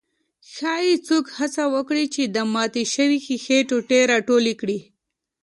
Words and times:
ښايي 0.53 0.95
څوک 1.07 1.25
هڅه 1.37 1.63
وکړي 1.75 2.05
چې 2.13 2.21
د 2.35 2.37
ماتې 2.53 2.83
شوې 2.93 3.17
ښيښې 3.25 3.59
ټوټې 3.69 3.99
راټولې 4.11 4.53
کړي. 4.61 4.79